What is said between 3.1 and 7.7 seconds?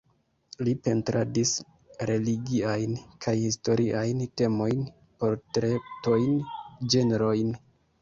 kaj historiajn temojn, portretojn, ĝenrojn.